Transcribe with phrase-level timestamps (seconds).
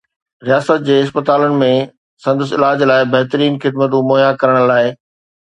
[0.47, 1.67] رياست جي اسپتالن ۾
[2.23, 4.83] سندس علاج لاء بهترين خدمتون مهيا ڪرڻ لاء